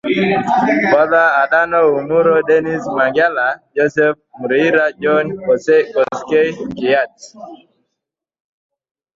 [0.91, 7.15] Bodha Adano Umuro Dennis Mwongela Joseph Muriira John Koskei Siyat